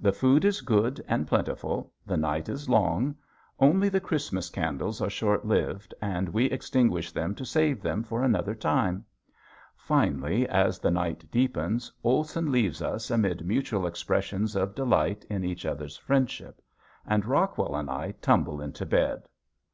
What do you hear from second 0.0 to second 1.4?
The food is good and